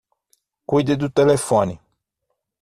Cuide 0.65 0.95
do 0.97 1.11
telefone 1.11 1.79